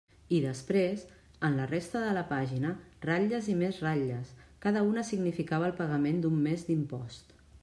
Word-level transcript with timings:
I 0.35 0.37
després, 0.43 1.03
en 1.49 1.57
la 1.59 1.67
resta 1.71 2.01
de 2.05 2.15
la 2.19 2.23
pàgina, 2.31 2.73
ratlles 3.09 3.51
i 3.53 3.57
més 3.61 3.83
ratlles; 3.85 4.35
cada 4.67 4.87
una 4.89 5.05
significava 5.11 5.71
el 5.73 5.81
pagament 5.85 6.23
d'un 6.27 6.45
mes 6.49 6.69
d'impost. 6.73 7.43